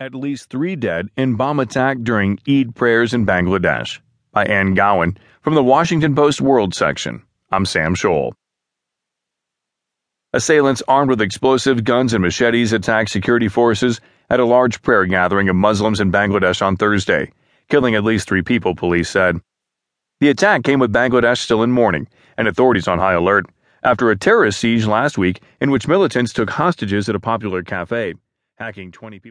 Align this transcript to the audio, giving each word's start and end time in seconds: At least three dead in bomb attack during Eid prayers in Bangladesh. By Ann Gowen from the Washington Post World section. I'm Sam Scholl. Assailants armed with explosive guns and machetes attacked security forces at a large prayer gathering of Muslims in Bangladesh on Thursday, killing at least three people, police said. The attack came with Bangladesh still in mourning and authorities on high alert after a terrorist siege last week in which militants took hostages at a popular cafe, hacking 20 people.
At 0.00 0.14
least 0.14 0.48
three 0.48 0.76
dead 0.76 1.08
in 1.16 1.34
bomb 1.34 1.58
attack 1.58 1.98
during 2.04 2.38
Eid 2.48 2.76
prayers 2.76 3.12
in 3.14 3.26
Bangladesh. 3.26 3.98
By 4.30 4.44
Ann 4.44 4.74
Gowen 4.74 5.18
from 5.42 5.56
the 5.56 5.64
Washington 5.64 6.14
Post 6.14 6.40
World 6.40 6.72
section. 6.72 7.24
I'm 7.50 7.66
Sam 7.66 7.96
Scholl. 7.96 8.34
Assailants 10.32 10.84
armed 10.86 11.10
with 11.10 11.20
explosive 11.20 11.82
guns 11.82 12.12
and 12.14 12.22
machetes 12.22 12.72
attacked 12.72 13.10
security 13.10 13.48
forces 13.48 14.00
at 14.30 14.38
a 14.38 14.44
large 14.44 14.82
prayer 14.82 15.04
gathering 15.04 15.48
of 15.48 15.56
Muslims 15.56 15.98
in 15.98 16.12
Bangladesh 16.12 16.62
on 16.62 16.76
Thursday, 16.76 17.32
killing 17.68 17.96
at 17.96 18.04
least 18.04 18.28
three 18.28 18.42
people, 18.42 18.76
police 18.76 19.10
said. 19.10 19.40
The 20.20 20.28
attack 20.28 20.62
came 20.62 20.78
with 20.78 20.92
Bangladesh 20.92 21.38
still 21.38 21.64
in 21.64 21.72
mourning 21.72 22.06
and 22.36 22.46
authorities 22.46 22.86
on 22.86 23.00
high 23.00 23.14
alert 23.14 23.46
after 23.82 24.12
a 24.12 24.16
terrorist 24.16 24.60
siege 24.60 24.86
last 24.86 25.18
week 25.18 25.42
in 25.60 25.72
which 25.72 25.88
militants 25.88 26.32
took 26.32 26.50
hostages 26.50 27.08
at 27.08 27.16
a 27.16 27.20
popular 27.20 27.64
cafe, 27.64 28.14
hacking 28.58 28.92
20 28.92 29.18
people. 29.18 29.26